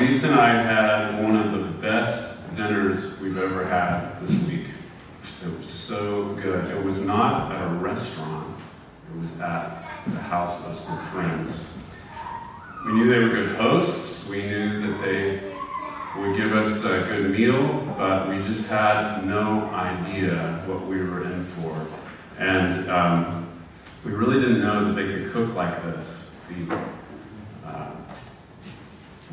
[0.00, 4.64] Lisa and I had one of the best dinners we've ever had this week.
[5.44, 6.70] It was so good.
[6.70, 8.56] It was not at a restaurant,
[9.12, 11.66] it was at the house of some friends.
[12.86, 15.40] We knew they were good hosts, we knew that they
[16.18, 21.24] would give us a good meal, but we just had no idea what we were
[21.24, 21.86] in for.
[22.38, 23.50] And um,
[24.02, 26.10] we really didn't know that they could cook like this.
[26.48, 26.74] The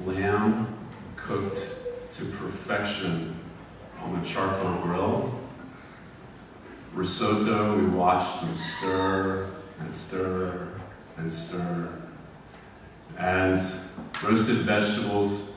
[0.05, 0.75] lamb
[1.15, 1.77] cooked
[2.13, 3.35] to perfection
[4.01, 5.39] on the charcoal grill.
[6.93, 10.67] Risotto, we watched them stir and stir
[11.17, 11.89] and stir.
[13.17, 13.61] And
[14.23, 15.51] roasted vegetables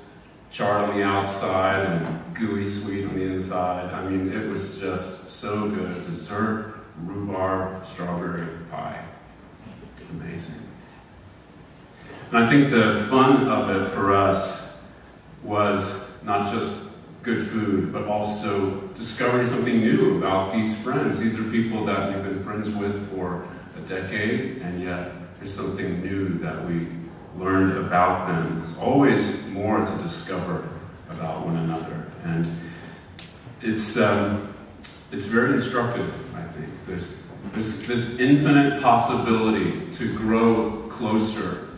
[0.50, 3.92] charred on the outside and gooey sweet on the inside.
[3.92, 6.06] I mean, it was just so good.
[6.06, 9.04] Dessert, rhubarb, strawberry pie.
[10.10, 10.69] Amazing.
[12.32, 14.78] And I think the fun of it for us
[15.42, 16.84] was not just
[17.24, 21.18] good food, but also discovering something new about these friends.
[21.18, 26.02] These are people that we've been friends with for a decade, and yet there's something
[26.02, 26.86] new that we
[27.36, 28.60] learned about them.
[28.60, 30.68] There's always more to discover
[31.08, 32.12] about one another.
[32.22, 32.48] And
[33.60, 34.54] it's, um,
[35.10, 36.68] it's very instructive, I think.
[36.86, 37.12] There's,
[37.54, 41.69] there's this infinite possibility to grow closer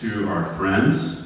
[0.00, 1.22] to our friends,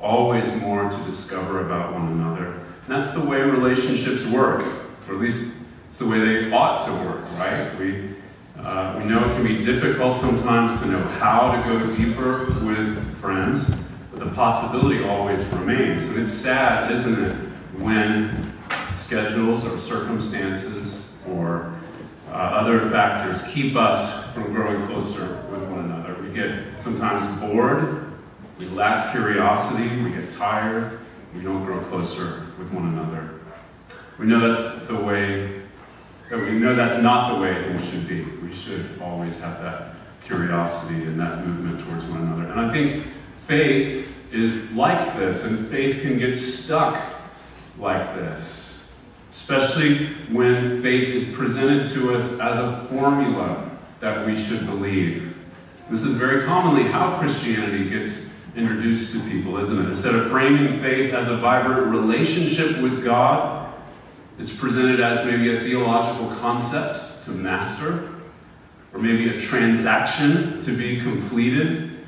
[0.00, 2.46] always more to discover about one another.
[2.46, 4.62] And that's the way relationships work,
[5.08, 5.52] or at least
[5.88, 7.78] it's the way they ought to work, right?
[7.78, 8.14] We,
[8.58, 13.20] uh, we know it can be difficult sometimes to know how to go deeper with
[13.20, 13.64] friends,
[14.12, 16.02] but the possibility always remains.
[16.02, 17.34] And it's sad, isn't it,
[17.78, 18.52] when
[18.94, 21.72] schedules or circumstances or
[22.28, 26.20] uh, other factors keep us from growing closer with one another.
[26.22, 28.05] We get sometimes bored,
[28.58, 30.98] we lack curiosity, we get tired,
[31.34, 33.40] we don't grow closer with one another.
[34.18, 35.56] We know that's the way
[36.28, 38.24] but we know that's not the way things should be.
[38.24, 39.94] We should always have that
[40.24, 42.50] curiosity and that movement towards one another.
[42.50, 43.06] And I think
[43.46, 47.00] faith is like this, and faith can get stuck
[47.78, 48.80] like this,
[49.30, 53.70] especially when faith is presented to us as a formula
[54.00, 55.36] that we should believe.
[55.88, 58.25] This is very commonly how Christianity gets
[58.56, 59.88] introduced to people, isn't it?
[59.88, 63.72] Instead of framing faith as a vibrant relationship with God,
[64.38, 68.08] it's presented as maybe a theological concept to master,
[68.92, 71.98] or maybe a transaction to be completed.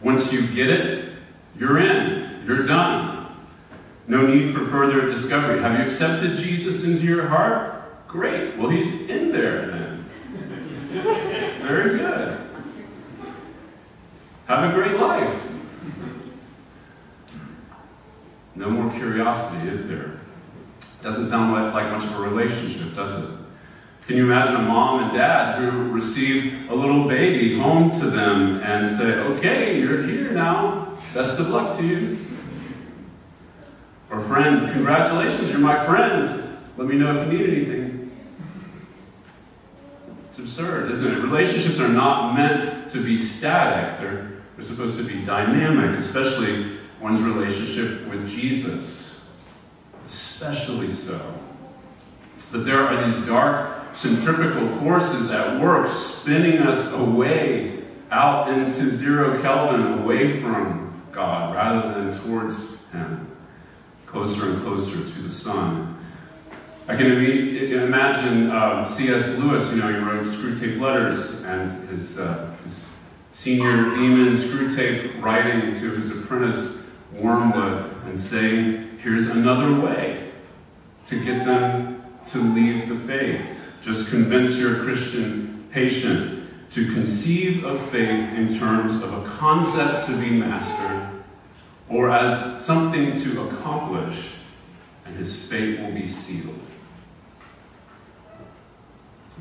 [0.00, 1.14] Once you get it,
[1.58, 3.26] you're in, you're done.
[4.08, 5.60] No need for further discovery.
[5.60, 8.08] Have you accepted Jesus into your heart?
[8.08, 8.56] Great.
[8.56, 10.04] Well, he's in there then.
[11.62, 12.38] Very good.
[14.46, 15.41] Have a great life.
[18.62, 20.20] No more curiosity, is there?
[21.02, 23.28] Doesn't sound like, like much of a relationship, does it?
[24.06, 28.60] Can you imagine a mom and dad who receive a little baby home to them
[28.62, 30.96] and say, okay, you're here now.
[31.12, 32.24] Best of luck to you.
[34.12, 36.56] Or friend, congratulations, you're my friend.
[36.76, 38.12] Let me know if you need anything.
[40.30, 41.18] It's absurd, isn't it?
[41.18, 43.98] Relationships are not meant to be static.
[43.98, 49.02] They're, they're supposed to be dynamic, especially one's relationship with Jesus
[50.12, 51.20] especially so.
[52.50, 59.40] That there are these dark centrifugal forces at work spinning us away out into zero
[59.40, 63.26] Kelvin, away from God rather than towards Him,
[64.06, 65.96] closer and closer to the sun.
[66.88, 69.38] I can imagine um, C.S.
[69.38, 72.84] Lewis, you know, he wrote Screwtape Letters, and his, uh, his
[73.30, 76.81] senior demon Screwtape writing to his apprentice
[77.14, 80.30] Wormwood and say, Here's another way
[81.06, 83.44] to get them to leave the faith.
[83.82, 90.16] Just convince your Christian patient to conceive of faith in terms of a concept to
[90.16, 91.22] be mastered
[91.88, 94.28] or as something to accomplish,
[95.04, 96.58] and his fate will be sealed.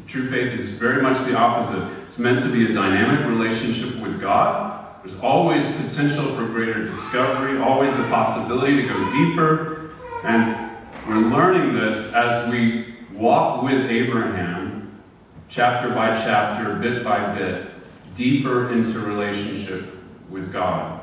[0.08, 1.88] True faith is very much the opposite.
[2.08, 7.60] It's meant to be a dynamic relationship with God there's always potential for greater discovery,
[7.60, 9.92] always the possibility to go deeper.
[10.24, 10.72] And
[11.08, 15.02] we're learning this as we walk with Abraham,
[15.50, 17.72] chapter by chapter, bit by bit,
[18.14, 19.96] deeper into relationship
[20.30, 21.02] with God.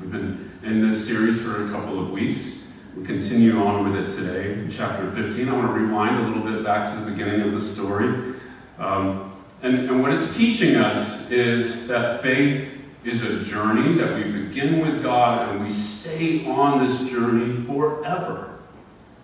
[0.00, 2.68] We've been in this series for a couple of weeks.
[2.96, 4.54] We continue on with it today.
[4.54, 7.52] In chapter 15, I want to rewind a little bit back to the beginning of
[7.52, 8.34] the story.
[8.78, 12.75] Um, and, and what it's teaching us is that faith
[13.06, 18.58] is a journey that we begin with God and we stay on this journey forever.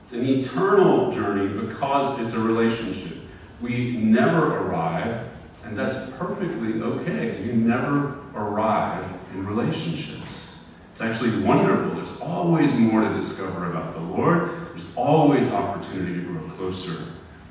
[0.05, 3.19] It's an eternal journey because it's a relationship.
[3.61, 5.29] We never arrive,
[5.65, 7.43] and that's perfectly okay.
[7.43, 10.65] You never arrive in relationships.
[10.93, 11.95] It's actually wonderful.
[11.95, 14.51] There's always more to discover about the Lord.
[14.71, 16.97] There's always opportunity to grow closer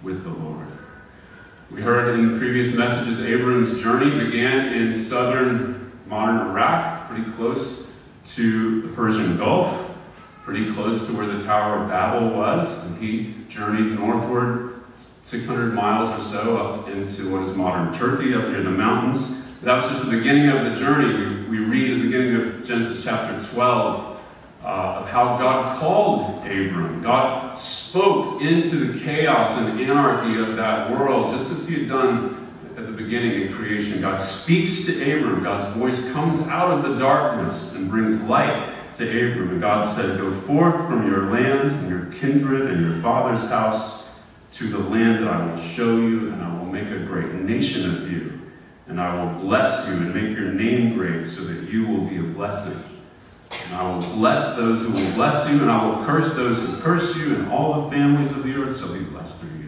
[0.03, 0.67] with the Lord.
[1.71, 5.80] We heard in previous messages, Abram's journey began in southern
[6.11, 7.87] modern Iraq, pretty close
[8.25, 9.89] to the Persian Gulf,
[10.43, 14.81] pretty close to where the Tower of Babel was, and he journeyed northward
[15.23, 19.37] 600 miles or so up into what is modern Turkey, up near the mountains.
[19.61, 21.45] That was just the beginning of the journey.
[21.47, 24.19] We, we read at the beginning of Genesis chapter 12
[24.63, 27.01] uh, of how God called Abram.
[27.01, 32.40] God spoke into the chaos and anarchy of that world, just as he had done
[32.81, 34.01] at the beginning in creation.
[34.01, 35.43] God speaks to Abram.
[35.43, 39.49] God's voice comes out of the darkness and brings light to Abram.
[39.51, 44.07] And God said, Go forth from your land and your kindred and your father's house
[44.53, 47.95] to the land that I will show you, and I will make a great nation
[47.95, 48.41] of you.
[48.87, 52.17] And I will bless you and make your name great so that you will be
[52.17, 52.77] a blessing.
[53.51, 56.77] And I will bless those who will bless you, and I will curse those who
[56.81, 59.60] curse you, and all the families of the earth shall be blessed through you.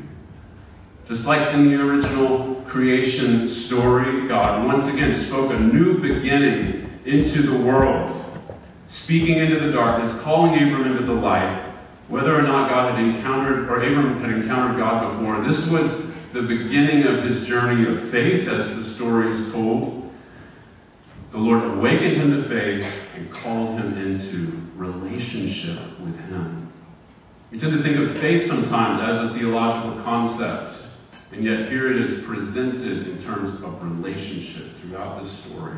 [1.08, 7.42] Just like in the original creation story, God once again spoke a new beginning into
[7.42, 8.24] the world,
[8.88, 11.72] speaking into the darkness, calling Abram into the light.
[12.08, 16.42] Whether or not God had encountered, or Abram had encountered God before, this was the
[16.42, 20.12] beginning of his journey of faith, as the story is told.
[21.32, 26.72] The Lord awakened him to faith and called him into relationship with him.
[27.52, 30.72] We tend to think of faith sometimes as a theological concept,
[31.34, 35.76] and yet here it is presented in terms of relationship throughout this story.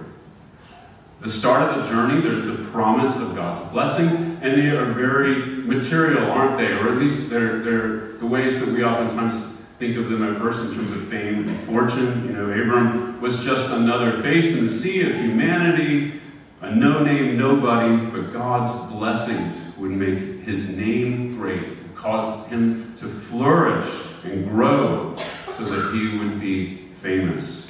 [1.21, 5.37] The start of the journey, there's the promise of God's blessings, and they are very
[5.45, 6.73] material, aren't they?
[6.73, 9.45] Or at least they're, they're the ways that we oftentimes
[9.79, 12.25] think of them at first in terms of fame and fortune.
[12.25, 16.19] You know, Abram was just another face in the sea of humanity,
[16.61, 23.07] a no name nobody, but God's blessings would make his name great, cause him to
[23.07, 23.89] flourish
[24.25, 25.15] and grow
[25.57, 27.69] so that he would be famous.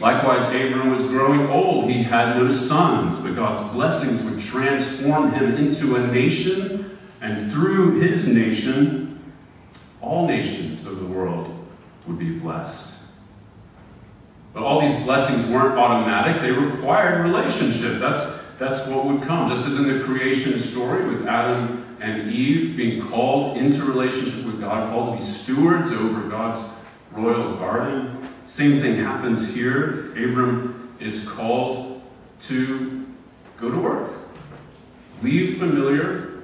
[0.00, 1.90] Likewise, Abram was growing old.
[1.90, 8.00] He had no sons, but God's blessings would transform him into a nation, and through
[8.00, 9.20] his nation,
[10.00, 11.54] all nations of the world
[12.06, 12.96] would be blessed.
[14.54, 18.00] But all these blessings weren't automatic, they required relationship.
[18.00, 18.24] That's,
[18.58, 19.48] that's what would come.
[19.48, 24.60] Just as in the creation story with Adam and Eve being called into relationship with
[24.60, 26.60] God, called to be stewards over God's
[27.12, 28.28] royal garden.
[28.46, 30.10] Same thing happens here.
[30.12, 32.02] Abram is called
[32.40, 33.06] to
[33.58, 34.12] go to work,
[35.22, 36.42] leave familiar,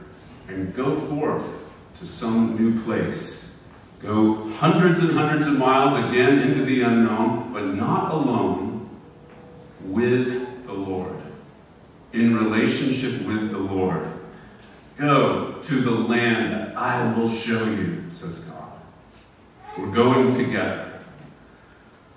[0.48, 1.50] and go forth
[1.98, 3.58] to some new place.
[4.00, 8.88] Go hundreds and hundreds of miles again into the unknown, but not alone,
[9.80, 11.16] with the Lord,
[12.12, 14.06] in relationship with the Lord.
[14.98, 18.55] Go to the land that I will show you, says God.
[19.78, 20.90] We're going together.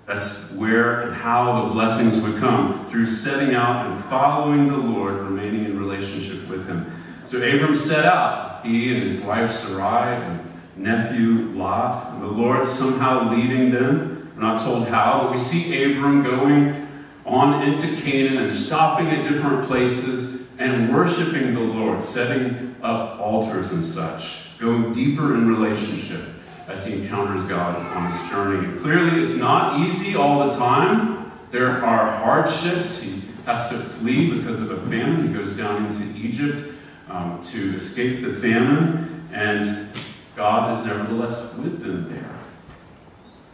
[0.06, 5.14] That's where and how the blessings would come through setting out and following the Lord,
[5.16, 6.90] remaining in relationship with Him.
[7.26, 10.40] So Abram set out, he and his wife Sarai and
[10.74, 12.14] nephew Lot.
[12.14, 14.32] and The Lord somehow leading them.
[14.34, 16.88] We're not told how, but we see Abram going
[17.26, 23.70] on into Canaan and stopping at different places and worshiping the Lord, setting up altars
[23.70, 26.22] and such, going deeper in relationship
[26.70, 28.78] as he encounters God on his journey.
[28.78, 31.32] Clearly, it's not easy all the time.
[31.50, 33.02] There are hardships.
[33.02, 35.26] He has to flee because of a famine.
[35.26, 36.72] He goes down into Egypt
[37.08, 39.28] um, to escape the famine.
[39.32, 39.88] And
[40.36, 42.38] God is nevertheless with them there.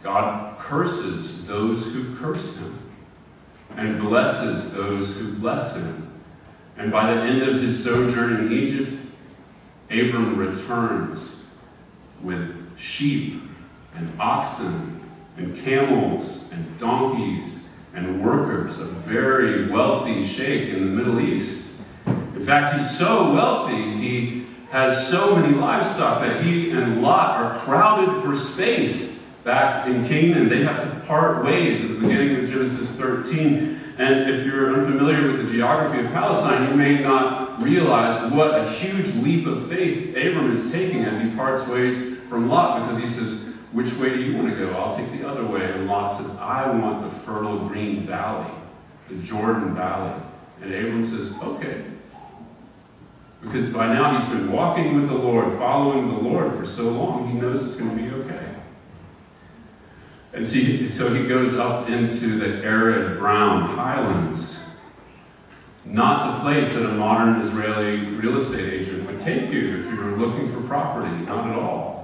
[0.03, 2.79] God curses those who curse him
[3.75, 6.13] and blesses those who bless him.
[6.77, 8.93] And by the end of his sojourn in Egypt,
[9.89, 11.41] Abram returns
[12.21, 13.41] with sheep
[13.95, 15.01] and oxen
[15.37, 21.71] and camels and donkeys and workers, a very wealthy sheikh in the Middle East.
[22.05, 27.59] In fact, he's so wealthy, he has so many livestock that he and Lot are
[27.59, 30.49] crowded for space back in Canaan.
[30.49, 33.95] They have to part ways at the beginning of Genesis 13.
[33.97, 38.69] And if you're unfamiliar with the geography of Palestine, you may not realize what a
[38.71, 43.07] huge leap of faith Abram is taking as he parts ways from Lot because he
[43.07, 44.71] says, Which way do you want to go?
[44.73, 45.71] I'll take the other way.
[45.71, 48.51] And Lot says, I want the fertile green valley,
[49.09, 50.21] the Jordan Valley.
[50.61, 51.85] And Abram says, Okay,
[53.41, 57.29] Because by now he's been walking with the Lord, following the Lord for so long,
[57.29, 58.55] he knows it's going to be okay.
[60.33, 64.59] And see, so he goes up into the arid brown highlands.
[65.83, 69.95] Not the place that a modern Israeli real estate agent would take you if you
[69.95, 71.09] were looking for property.
[71.25, 71.96] Not at all.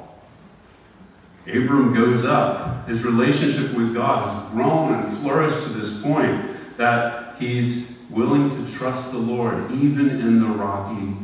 [1.47, 2.87] Abram goes up.
[2.87, 8.73] His relationship with God has grown and flourished to this point that he's willing to
[8.73, 11.15] trust the Lord even in the rocky,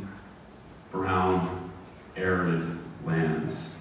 [0.92, 1.72] brown,
[2.16, 3.76] arid lands.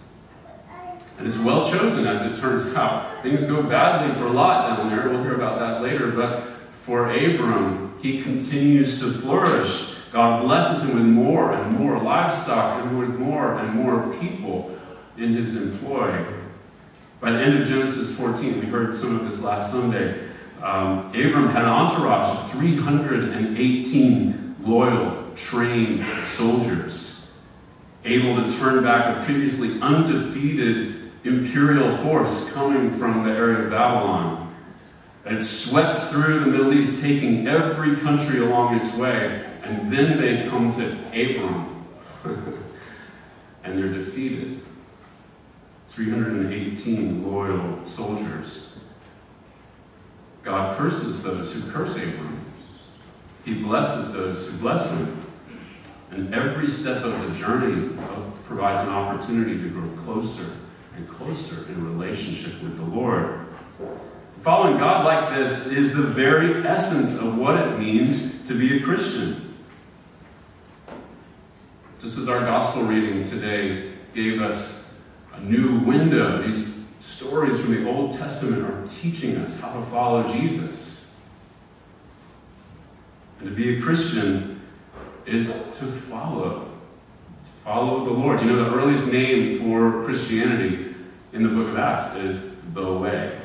[1.19, 3.23] And it's well chosen as it turns out.
[3.23, 5.09] Things go badly for Lot down there.
[5.09, 6.13] We'll hear about that later.
[6.13, 6.45] But
[6.83, 9.95] for Abram, he continues to flourish.
[10.13, 14.78] God blesses him with more and more livestock and with more and more people
[15.19, 16.25] in his employ.
[17.21, 20.29] By the end of Genesis 14, we heard some of this last Sunday.
[20.63, 27.29] Um, Abram had an entourage of 318 loyal, trained soldiers,
[28.05, 34.45] able to turn back a previously undefeated imperial force coming from the area of Babylon.
[35.25, 39.45] And swept through the Middle East, taking every country along its way.
[39.63, 41.87] And then they come to Abram.
[43.65, 44.63] and they're defeated.
[45.89, 48.79] 318 loyal soldiers.
[50.43, 52.45] God curses those who curse Abram.
[53.45, 55.25] He blesses those who bless him.
[56.11, 60.51] And every step of the journey uh, provides an opportunity to grow closer
[60.97, 63.47] and closer in relationship with the Lord.
[64.43, 68.83] Following God like this is the very essence of what it means to be a
[68.83, 69.57] Christian.
[72.01, 74.78] Just as our gospel reading today gave us
[75.43, 76.67] new window, these
[77.01, 81.07] stories from the Old Testament are teaching us how to follow Jesus.
[83.41, 84.61] And to be a Christian
[85.27, 86.71] is to follow.
[87.45, 88.41] To follow the Lord.
[88.41, 90.95] You know, the earliest name for Christianity
[91.33, 92.41] in the book of Acts is
[92.75, 93.41] the way.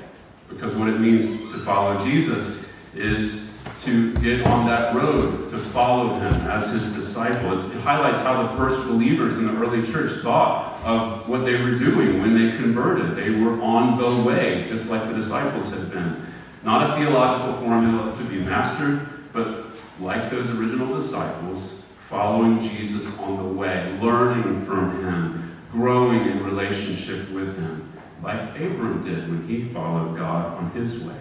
[0.49, 2.63] Because what it means to follow Jesus
[2.95, 3.42] is
[3.81, 7.59] to get on that road, to follow him as his disciple.
[7.59, 11.75] It highlights how the first believers in the early church thought of what they were
[11.75, 13.15] doing when they converted.
[13.15, 16.25] They were on the way, just like the disciples had been.
[16.63, 19.65] Not a theological formula to be mastered, but
[19.99, 27.29] like those original disciples, following Jesus on the way, learning from him, growing in relationship
[27.31, 27.91] with him,
[28.21, 31.15] like Abram did when he followed God on his way.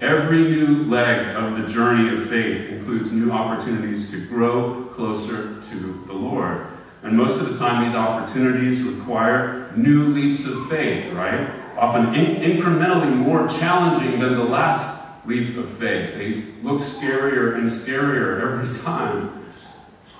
[0.00, 6.04] Every new leg of the journey of faith includes new opportunities to grow closer to
[6.06, 6.66] the Lord.
[7.02, 11.48] And most of the time, these opportunities require new leaps of faith, right?
[11.78, 16.14] Often in- incrementally more challenging than the last leap of faith.
[16.14, 19.46] They look scarier and scarier every time.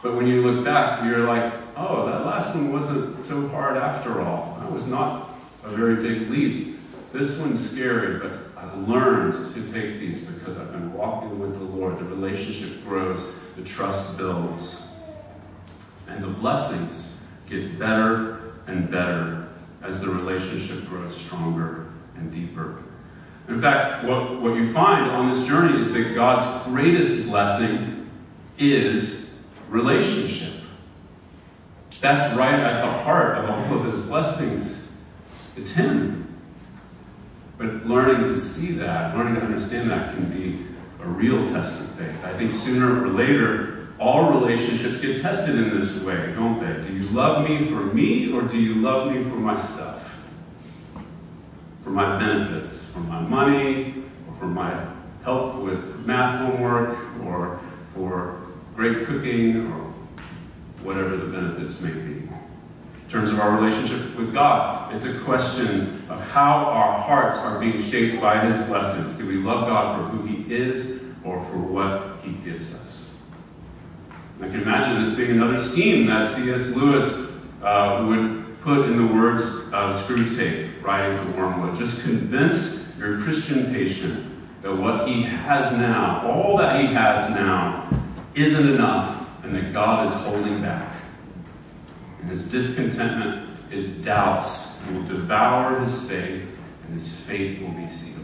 [0.02, 4.22] But when you look back, you're like, oh, that last one wasn't so hard after
[4.22, 4.56] all.
[4.60, 6.78] That was not a very big leap.
[7.12, 11.64] This one's scary, but I've learned to take these because I've been walking with the
[11.64, 11.98] Lord.
[11.98, 13.22] The relationship grows,
[13.56, 14.82] the trust builds,
[16.08, 17.14] and the blessings
[17.48, 19.48] get better and better
[19.82, 21.86] as the relationship grows stronger
[22.16, 22.82] and deeper.
[23.48, 28.10] In fact, what, what you find on this journey is that God's greatest blessing
[28.58, 29.34] is
[29.68, 30.52] relationship.
[32.00, 34.88] That's right at the heart of all of his blessings.
[35.56, 36.25] It's Him.
[37.58, 40.66] But learning to see that, learning to understand that can be
[41.02, 42.24] a real test of faith.
[42.24, 46.86] I think sooner or later, all relationships get tested in this way, don't they?
[46.86, 50.02] Do you love me for me or do you love me for my stuff?
[51.82, 54.86] For my benefits, for my money, or for my
[55.22, 57.60] help with math homework, or
[57.94, 58.40] for
[58.74, 59.94] great cooking, or
[60.82, 62.28] whatever the benefits may be
[63.06, 64.92] in terms of our relationship with God.
[64.92, 69.14] It's a question of how our hearts are being shaped by His blessings.
[69.14, 73.10] Do we love God for who He is or for what He gives us?
[74.40, 76.70] I can imagine this being another scheme that C.S.
[76.70, 77.30] Lewis
[77.62, 81.76] uh, would put in the words of Screwtape, writing to Wormwood.
[81.76, 84.32] Just convince your Christian patient
[84.62, 87.88] that what he has now, all that he has now,
[88.34, 90.95] isn't enough and that God is holding back
[92.20, 96.42] and his discontentment, his doubts will devour his faith,
[96.84, 98.14] and his fate will be sealed.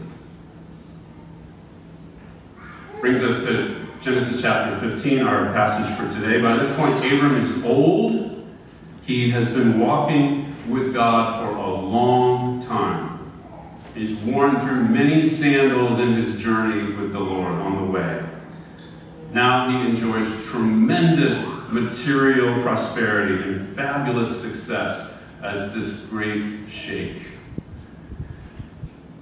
[2.99, 6.41] Brings us to Genesis chapter 15, our passage for today.
[6.41, 8.45] By this point, Abram is old.
[9.05, 13.31] He has been walking with God for a long time.
[13.93, 18.23] He's worn through many sandals in his journey with the Lord on the way.
[19.31, 27.17] Now he enjoys tremendous material prosperity and fabulous success as this great sheikh.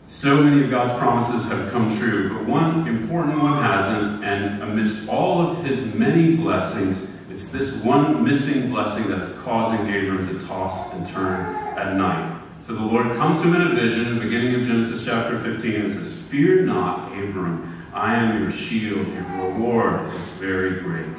[0.07, 5.07] So many of God's promises have come true, but one important one hasn't, and amidst
[5.07, 10.93] all of his many blessings, it's this one missing blessing that's causing Abram to toss
[10.93, 12.39] and turn at night.
[12.61, 15.39] So the Lord comes to him in a vision in the beginning of Genesis chapter
[15.39, 21.17] 15 and says, Fear not, Abram, I am your shield, your reward is very great.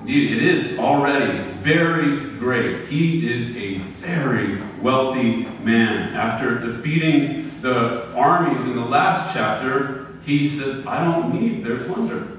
[0.00, 2.88] Indeed, it is already very great.
[2.88, 6.14] He is a very wealthy man.
[6.14, 12.38] After defeating the armies in the last chapter, he says, I don't need their plunder.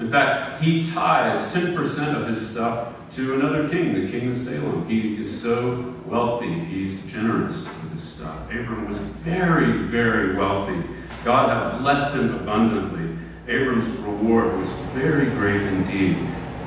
[0.00, 4.88] In fact, he tithes 10% of his stuff to another king, the king of Salem.
[4.88, 8.46] He is so wealthy, he's generous with his stuff.
[8.46, 10.82] Abram was very, very wealthy.
[11.24, 13.11] God had blessed him abundantly.
[13.48, 16.16] Abram's reward was very great indeed.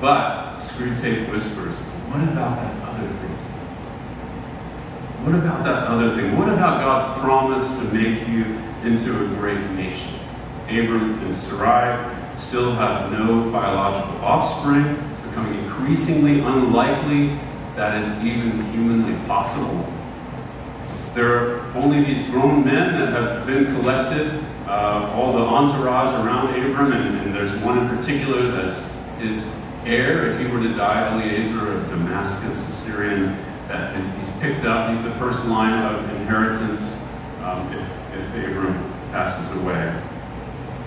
[0.02, 1.76] But Screwtape whispers,
[2.12, 3.36] what about that other thing?
[5.26, 6.38] What about that other thing?
[6.38, 8.44] What about God's promise to make you
[8.84, 10.20] into a great nation?
[10.68, 14.86] Abram and Sarai still have no biological offspring.
[15.12, 17.40] It's becoming increasingly unlikely
[17.76, 19.92] that it's even humanly possible.
[21.14, 26.50] There are only these grown men that have been collected, uh, all the entourage around
[26.50, 29.48] Abram, and, and, there's one in particular that's his
[29.86, 30.28] heir.
[30.28, 34.90] If he were to die, Eliezer of Damascus, the Syrian, that he's picked up.
[34.90, 37.00] He's the first line of inheritance
[37.44, 38.74] um, if, if Abram
[39.12, 40.02] passes away.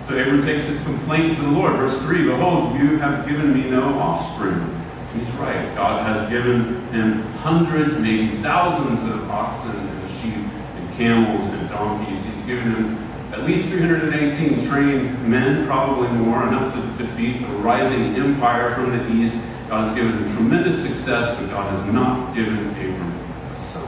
[0.07, 1.77] So Abram takes his complaint to the Lord.
[1.77, 4.75] Verse 3 Behold, you have given me no offspring.
[5.15, 5.75] He's right.
[5.75, 12.23] God has given him hundreds, maybe thousands of oxen and sheep and camels and donkeys.
[12.25, 13.08] He's given him
[13.39, 19.13] at least 318 trained men, probably more, enough to defeat a rising empire from the
[19.13, 19.37] east.
[19.69, 23.13] God has given him tremendous success, but God has not given Abram
[23.53, 23.87] a son.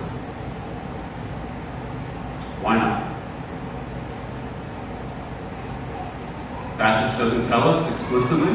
[2.63, 3.11] Why not?
[6.81, 8.53] passage doesn't tell us explicitly.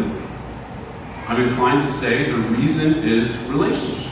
[1.27, 4.04] I'm inclined to say the reason is relationship.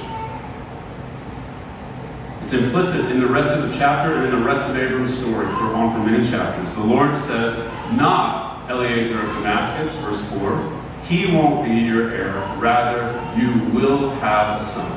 [2.43, 5.45] It's implicit in the rest of the chapter and in the rest of Abram's story,
[5.45, 6.73] for on for many chapters.
[6.75, 7.55] The Lord says,
[7.93, 14.61] not Eliezer of Damascus, verse 4, he won't be your heir, rather, you will have
[14.61, 14.91] a son.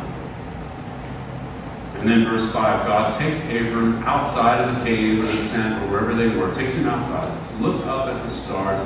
[1.99, 2.53] And then verse 5,
[2.85, 6.75] God takes Abram outside of the cave or the tent or wherever they were, takes
[6.75, 8.81] him outside, says, look up at the stars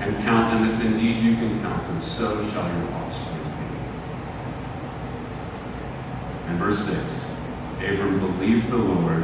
[0.00, 3.78] and count them if indeed you can count them, so shall your offspring be.
[6.48, 7.29] And verse 6
[7.82, 9.22] Abram believed the Lord,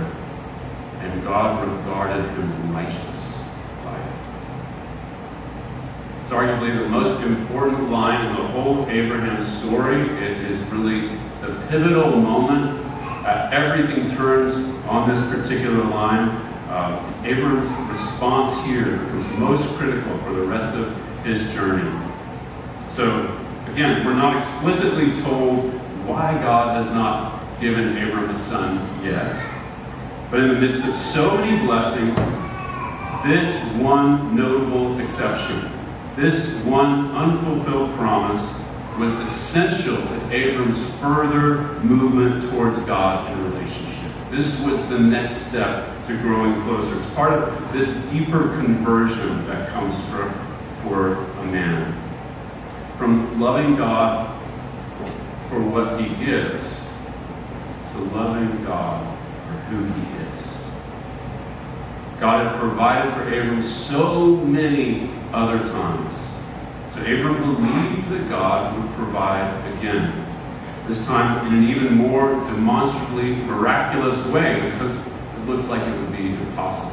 [1.00, 3.42] and God regarded him righteous
[3.84, 4.12] by it.
[6.22, 10.00] It's arguably the most important line in the whole Abraham story.
[10.22, 11.08] It is really
[11.40, 12.84] the pivotal moment.
[13.26, 14.54] Uh, everything turns
[14.86, 16.28] on this particular line.
[16.68, 21.90] Uh, it's Abram's response here becomes most critical for the rest of his journey.
[22.88, 25.72] So, again, we're not explicitly told
[26.06, 29.34] why God has not given Abram a son yet.
[30.30, 32.14] But in the midst of so many blessings,
[33.24, 35.70] this one notable exception,
[36.16, 38.46] this one unfulfilled promise,
[38.98, 44.12] was essential to Abram's further movement towards God in relationship.
[44.30, 46.98] This was the next step to growing closer.
[46.98, 50.32] It's part of this deeper conversion that comes for,
[50.82, 52.02] for a man.
[52.98, 54.32] From loving God
[55.48, 56.80] for what he gives
[57.96, 60.58] to loving God for who he is.
[62.20, 66.30] God had provided for Abram so many other times.
[66.94, 70.22] So Abram believed that God would provide again.
[70.86, 76.12] This time in an even more demonstrably miraculous way because it looked like it would
[76.16, 76.92] be impossible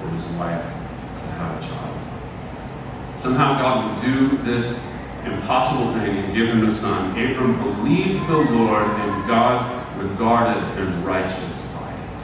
[0.00, 3.18] for his wife to have a child.
[3.18, 4.80] Somehow God would do this
[5.24, 7.10] impossible thing and give him a son.
[7.18, 12.22] Abram believed the Lord, and God regarded him righteous by it.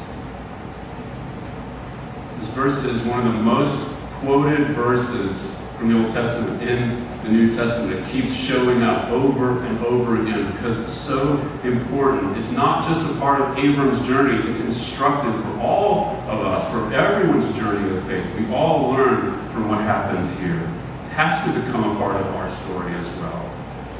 [2.38, 3.88] This verse is one of the most
[4.20, 7.92] quoted verses from the Old Testament in the New Testament.
[7.92, 12.36] It keeps showing up over and over again because it's so important.
[12.36, 16.92] It's not just a part of Abram's journey, it's instructive for all of us, for
[16.94, 18.32] everyone's journey of faith.
[18.38, 20.60] We all learn from what happened here.
[20.60, 23.51] It has to become a part of our story as well.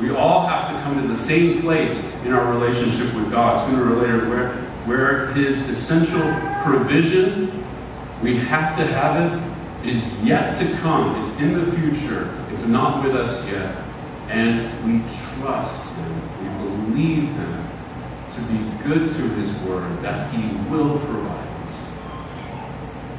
[0.02, 3.94] We all have to come to the same place in our relationship with God sooner
[3.94, 6.20] or later where, where His essential
[6.64, 7.64] provision,
[8.20, 11.20] we have to have it is yet to come.
[11.20, 12.34] It's in the future.
[12.50, 13.76] It's not with us yet.
[14.28, 15.04] and we
[15.36, 17.68] trust Him, we believe Him
[18.30, 21.42] to be good to His Word, that He will provide.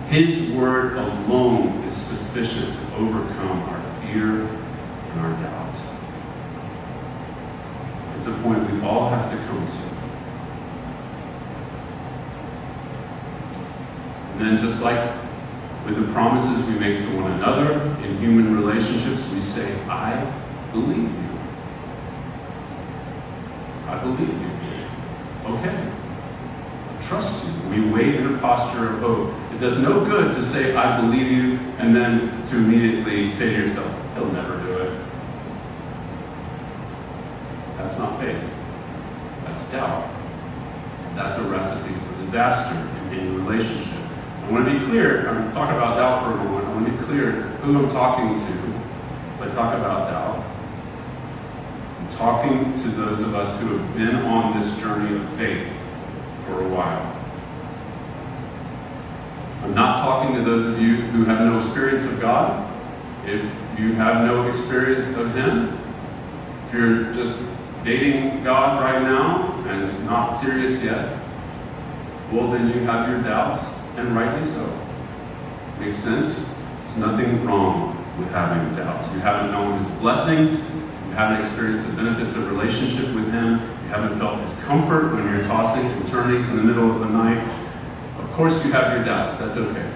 [0.09, 5.62] His Word alone is sufficient to overcome our fear and our doubt.
[8.25, 9.77] It's a point we all have to come to.
[14.31, 15.13] And then, just like
[15.85, 20.23] with the promises we make to one another in human relationships, we say, I
[20.71, 21.29] believe you.
[23.87, 25.55] I believe you.
[25.55, 25.91] Okay.
[26.87, 27.51] I trust you.
[27.71, 29.33] We wait in a posture of hope.
[29.53, 33.67] It does no good to say, I believe you, and then to immediately say to
[33.67, 34.72] yourself, he'll never do it.
[37.93, 38.43] That's not faith.
[39.43, 40.09] That's doubt.
[41.13, 43.93] That's a recipe for disaster in any relationship.
[44.41, 45.29] I want to be clear.
[45.29, 46.65] I'm talking about doubt for a moment.
[46.65, 50.43] I want to be clear who I'm talking to as I talk about doubt.
[51.99, 55.71] I'm talking to those of us who have been on this journey of faith
[56.47, 57.15] for a while.
[59.61, 62.71] I'm not talking to those of you who have no experience of God.
[63.27, 63.43] If
[63.77, 65.77] you have no experience of Him,
[66.65, 67.35] if you're just
[67.83, 71.19] dating God right now and it's not serious yet,
[72.31, 73.63] well, then you have your doubts
[73.97, 74.79] and rightly so.
[75.79, 76.49] Makes sense?
[76.85, 79.05] There's nothing wrong with having doubts.
[79.13, 83.89] You haven't known his blessings, you haven't experienced the benefits of relationship with him, you
[83.89, 87.43] haven't felt his comfort when you're tossing and turning in the middle of the night.
[88.19, 89.35] Of course, you have your doubts.
[89.35, 89.91] That's okay.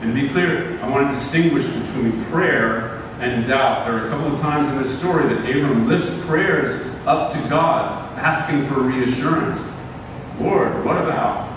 [0.00, 3.86] And to be clear, I want to distinguish between prayer and doubt.
[3.86, 7.48] There are a couple of times in this story that Abram lifts prayers up to
[7.48, 9.60] God, asking for reassurance.
[10.40, 11.48] Lord, what about?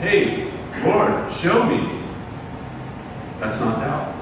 [0.00, 0.50] Hey,
[0.84, 2.02] Lord, show me.
[3.38, 4.14] That's not doubt.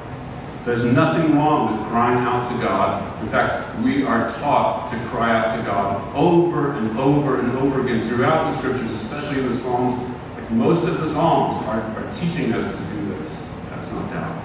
[0.65, 3.23] There's nothing wrong with crying out to God.
[3.23, 7.83] In fact, we are taught to cry out to God over and over and over
[7.83, 9.95] again throughout the scriptures, especially in the Psalms.
[10.35, 13.43] Like most of the Psalms are, are teaching us to do this.
[13.69, 14.45] That's not doubt.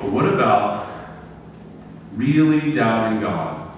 [0.00, 0.88] But what about
[2.14, 3.70] really doubting God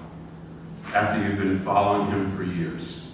[0.93, 3.05] after you've been following Him for years?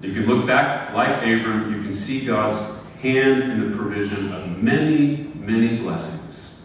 [0.00, 2.58] You can look back like Abram, you can see God's
[3.00, 6.58] hand in the provision of many, many blessings.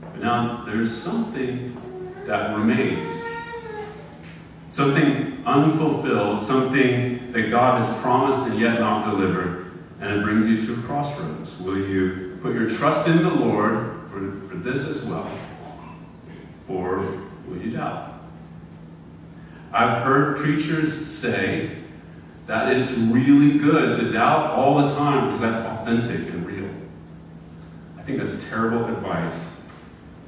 [0.00, 1.76] But now there's something
[2.26, 3.08] that remains.
[4.70, 10.64] Something unfulfilled, something that God has promised and yet not delivered, and it brings you
[10.66, 11.58] to a crossroads.
[11.58, 15.30] Will you put your trust in the Lord for, for this as well?
[16.68, 16.98] Or
[17.46, 18.14] will you doubt?
[19.72, 21.76] I've heard preachers say
[22.46, 26.70] that it's really good to doubt all the time because that's authentic and real.
[27.98, 29.56] I think that's terrible advice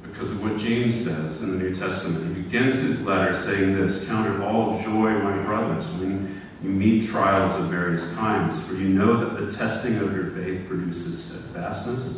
[0.03, 2.35] because of what James says in the New Testament.
[2.35, 7.07] He begins his letter saying this Count it all joy, my brothers, when you meet
[7.07, 12.17] trials of various kinds, for you know that the testing of your faith produces steadfastness.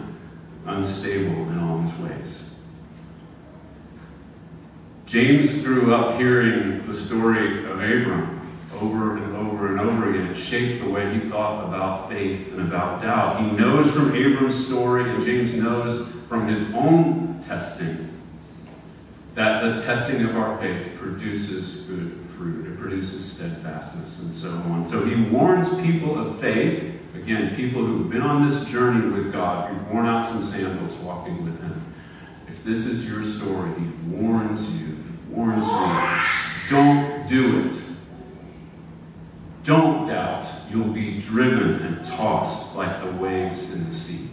[0.73, 2.43] unstable in all his ways.
[5.05, 8.39] James grew up hearing the story of Abram
[8.79, 10.27] over and over and over again.
[10.27, 13.41] It shaped the way he thought about faith and about doubt.
[13.41, 18.09] He knows from Abram's story, and James knows from his own testing,
[19.35, 22.67] that the testing of our faith produces good fruit.
[22.67, 24.87] It produces steadfastness and so on.
[24.87, 29.71] So he warns people of faith, again, people who've been on this journey with God,
[29.71, 31.93] who've worn out some sandals walking with him.
[32.47, 37.73] If this is your story, he warns you, he warns you, don't do it.
[39.63, 44.27] Don't doubt, you'll be driven and tossed like the waves in the sea.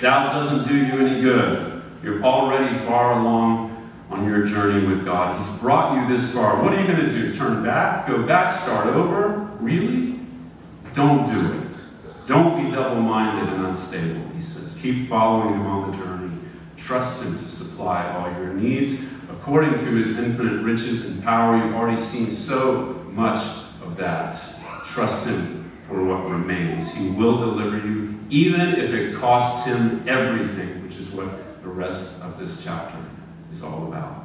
[0.00, 1.82] Doubt doesn't do you any good.
[2.02, 5.38] You're already far along on your journey with God.
[5.38, 6.62] He's brought you this far.
[6.62, 7.30] What are you going to do?
[7.32, 8.06] Turn back?
[8.06, 8.58] Go back?
[8.62, 9.50] Start over?
[9.60, 10.20] Really?
[10.94, 11.65] Don't do it.
[12.26, 14.76] Don't be double minded and unstable, he says.
[14.80, 16.32] Keep following him on the journey.
[16.76, 21.56] Trust him to supply all your needs according to his infinite riches and power.
[21.56, 23.38] You've already seen so much
[23.82, 24.42] of that.
[24.84, 26.92] Trust Him for what remains.
[26.92, 32.20] He will deliver you, even if it costs Him everything, which is what the rest
[32.22, 32.98] of this chapter
[33.52, 34.24] is all about.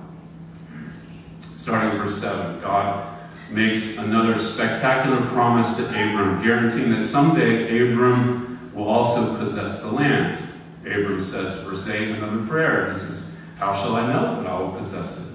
[1.58, 3.18] Starting in verse 7, God
[3.52, 10.38] makes another spectacular promise to Abram, guaranteeing that someday Abram will also possess the land.
[10.86, 12.92] Abram says, verse 8, another prayer.
[12.92, 15.28] He says, How shall I know that I will possess it?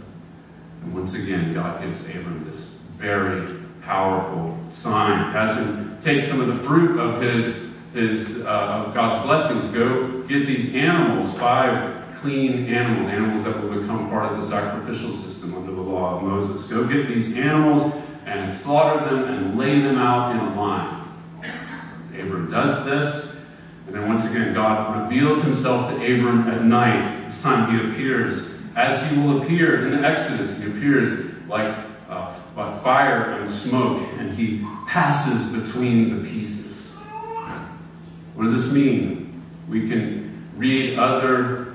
[0.83, 3.47] And once again, God gives Abram this very
[3.83, 5.33] powerful sign.
[5.33, 9.73] Has him take some of the fruit of his, his uh, of God's blessings.
[9.75, 15.13] Go get these animals, five clean animals, animals that will become part of the sacrificial
[15.13, 16.63] system under the law of Moses.
[16.65, 17.93] Go get these animals
[18.25, 21.09] and slaughter them and lay them out in a line.
[22.19, 23.35] Abram does this,
[23.87, 27.27] and then once again, God reveals himself to Abram at night.
[27.27, 30.59] This time he appears as he will appear in the Exodus.
[30.59, 31.77] He appears like,
[32.09, 36.95] uh, like fire and smoke, and he passes between the pieces.
[38.35, 39.43] What does this mean?
[39.69, 41.66] We can read other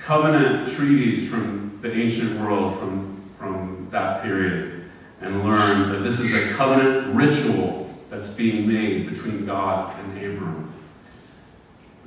[0.00, 6.32] covenant treaties from the ancient world, from, from that period, and learn that this is
[6.32, 10.72] a covenant ritual that's being made between God and Abram.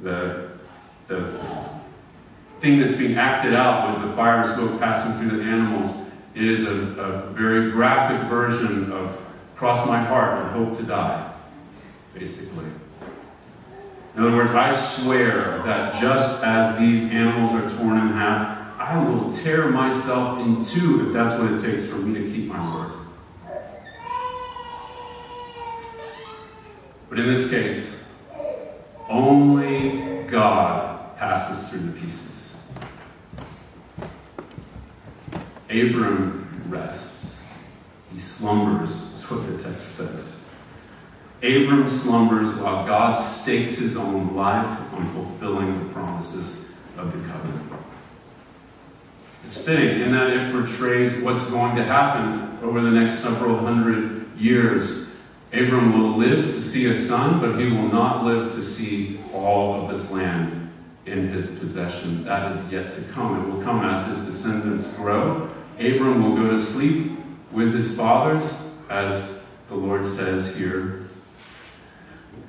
[0.02, 0.50] The,
[1.08, 1.40] the
[2.60, 5.96] thing that's being acted out with the fire and smoke passing through the animals
[6.36, 9.18] is a, a very graphic version of
[9.56, 11.32] cross my heart and hope to die,
[12.14, 12.66] basically.
[14.16, 19.04] In other words, I swear that just as these animals are torn in half, I
[19.04, 22.76] will tear myself in two if that's what it takes for me to keep my
[22.76, 22.92] word.
[27.10, 28.04] But in this case,
[29.10, 32.56] only God passes through the pieces.
[35.70, 37.42] Abram rests.
[38.12, 40.43] He slumbers, is what the text says.
[41.44, 46.56] Abram slumbers while God stakes his own life on fulfilling the promises
[46.98, 47.70] of the covenant.
[49.44, 54.26] It's fitting in that it portrays what's going to happen over the next several hundred
[54.38, 55.10] years.
[55.52, 59.82] Abram will live to see a son, but he will not live to see all
[59.82, 60.72] of this land
[61.06, 62.24] in his possession.
[62.24, 63.44] That is yet to come.
[63.44, 65.50] It will come as his descendants grow.
[65.78, 67.12] Abram will go to sleep
[67.52, 71.03] with his fathers, as the Lord says here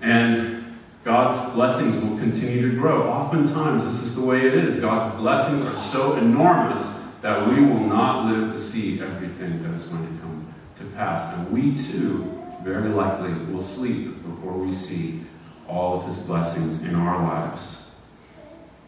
[0.05, 3.09] and God's blessings will continue to grow.
[3.09, 4.77] Oftentimes, this is the way it is.
[4.77, 9.85] God's blessings are so enormous that we will not live to see everything that is
[9.85, 11.35] going to come to pass.
[11.35, 15.23] And we too, very likely, will sleep before we see
[15.67, 17.87] all of his blessings in our lives.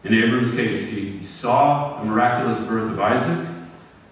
[0.03, 3.47] In Abram's case, he saw the miraculous birth of Isaac,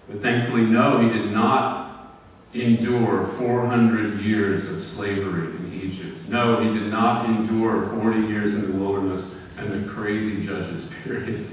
[0.08, 2.16] but thankfully, no, he did not
[2.52, 5.55] endure 400 years of slavery
[5.86, 6.28] Egypt.
[6.28, 11.48] No, he did not endure 40 years in the wilderness and the crazy judges period.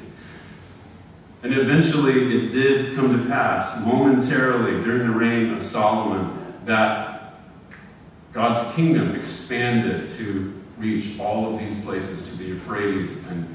[1.44, 7.36] And eventually it did come to pass, momentarily during the reign of Solomon, that
[8.32, 13.46] God's kingdom expanded to reach all of these places to the Euphrates and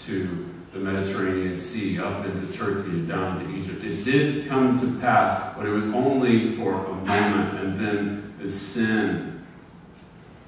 [0.00, 3.82] to the Mediterranean Sea, up into Turkey and down to Egypt.
[3.82, 8.50] It did come to pass, but it was only for a moment, and then the
[8.50, 9.35] sin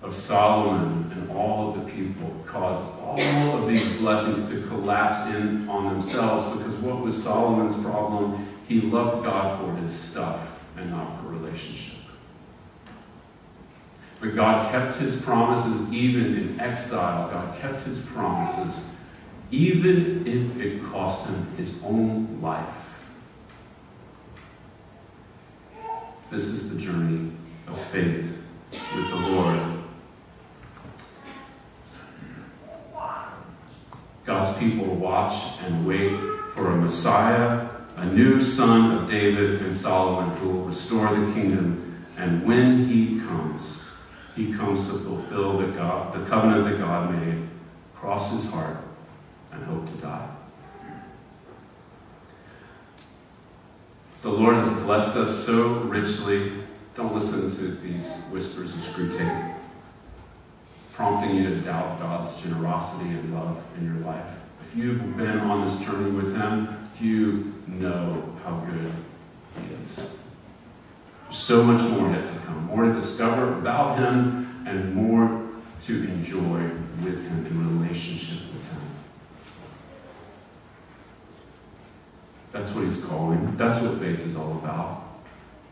[0.02, 5.68] of Solomon and all of the people caused all of these blessings to collapse in
[5.68, 8.48] on themselves because what was Solomon's problem?
[8.68, 10.40] He loved God for his stuff
[10.76, 11.98] and not for relationship.
[14.20, 17.30] But God kept his promises even in exile.
[17.30, 18.84] God kept his promises
[19.50, 22.74] even if it cost him his own life.
[26.30, 27.32] This is the journey
[27.66, 28.36] of faith
[28.70, 29.77] with the Lord.
[34.28, 36.12] God's people watch and wait
[36.52, 42.04] for a Messiah, a new son of David and Solomon who will restore the kingdom.
[42.18, 43.80] And when he comes,
[44.36, 47.48] he comes to fulfill the, God, the covenant that God made,
[47.96, 48.76] cross his heart,
[49.50, 50.28] and hope to die.
[54.20, 56.52] The Lord has blessed us so richly.
[56.94, 59.57] Don't listen to these whispers of Screwtape
[60.98, 64.26] prompting you to doubt God's generosity and love in your life.
[64.68, 68.92] If you've been on this journey with Him, you know how good
[69.54, 70.18] He is.
[71.30, 75.48] So much more yet to come, more to discover about Him, and more
[75.82, 76.62] to enjoy
[77.04, 78.80] with Him in relationship with Him.
[82.50, 83.56] That's what He's calling.
[83.56, 85.04] That's what faith is all about.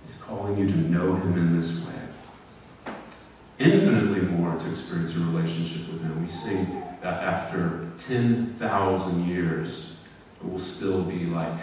[0.05, 1.97] He's calling you to know Him in this way
[3.59, 6.23] infinitely more to experience a relationship with Him.
[6.23, 6.67] We see
[7.03, 9.97] that after 10,000 years,
[10.39, 11.59] but we'll still be like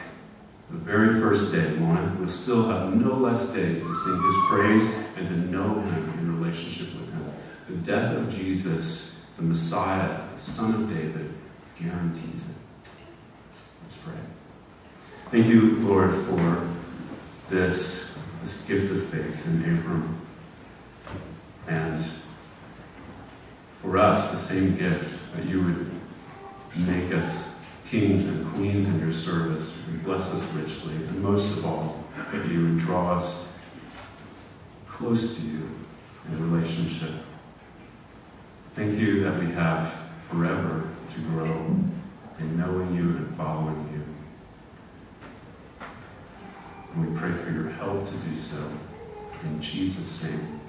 [0.72, 2.20] the very first day, won't it?
[2.20, 4.86] We'll still have no less days to sing his praise
[5.18, 7.32] and to know him in relationship with him.
[7.70, 11.32] The death of Jesus, the Messiah, the Son of David,
[11.76, 12.56] guarantees it.
[13.84, 14.14] Let's pray.
[15.32, 16.68] Thank you, Lord, for
[17.50, 20.23] this, this gift of faith in Abram.
[21.68, 22.04] And
[23.82, 25.92] for us, the same gift that you would
[26.76, 27.54] make us
[27.86, 29.74] kings and queens in your service.
[29.88, 30.96] And bless us richly.
[30.96, 33.48] And most of all, that you would draw us
[34.88, 35.70] close to you
[36.28, 37.12] in a relationship.
[38.76, 39.94] Thank you that we have
[40.30, 41.76] forever to grow
[42.40, 44.04] in knowing you and following you.
[46.94, 48.58] And we pray for your help to do so.
[49.44, 50.62] In Jesus' name.